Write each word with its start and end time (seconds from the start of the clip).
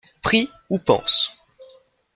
Prie 0.23 0.49
ou 0.71 0.79
pense. 0.79 1.37